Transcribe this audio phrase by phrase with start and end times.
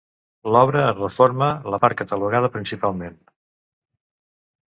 [0.53, 3.19] L'obra es reforma, la part catalogada principalment.